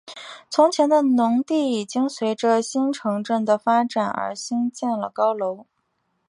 [0.49, 5.67] 从前的农地已经随着新市镇的发展而兴建了高楼。